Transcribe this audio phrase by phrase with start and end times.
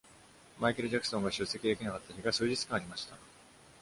[0.59, 3.15] マイケル・ジャクソンが出席できなかった日が数日間ありました。